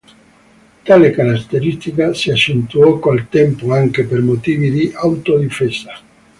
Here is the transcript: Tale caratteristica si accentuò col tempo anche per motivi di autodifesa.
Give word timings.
Tale 0.83 1.11
caratteristica 1.11 2.11
si 2.15 2.31
accentuò 2.31 2.97
col 2.97 3.29
tempo 3.29 3.71
anche 3.71 4.03
per 4.03 4.21
motivi 4.23 4.71
di 4.71 4.91
autodifesa. 4.95 5.93